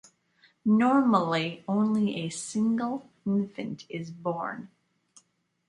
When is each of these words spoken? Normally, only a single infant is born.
Normally, 0.65 1.63
only 1.67 2.21
a 2.21 2.29
single 2.29 3.07
infant 3.23 3.85
is 3.87 4.09
born. 4.09 4.71